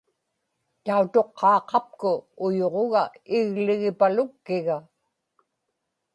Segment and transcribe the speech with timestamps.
[0.85, 2.11] tautuqqaaqapku
[2.45, 3.03] uyuġuga
[3.37, 4.77] igligipalukkiga